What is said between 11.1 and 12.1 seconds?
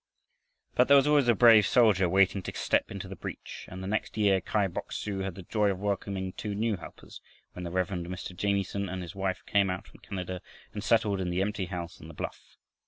in the empty house on